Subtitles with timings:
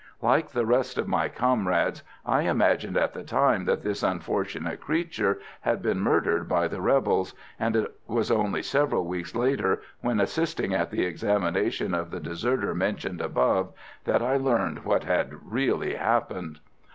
[0.23, 5.39] Like the rest of my comrades, I imagined at the time that this unfortunate creature
[5.59, 10.73] had been murdered by the rebels; and it was only several weeks later, when assisting
[10.73, 13.73] at the examination of the deserter mentioned above,
[14.05, 16.59] that I learned what had really happened.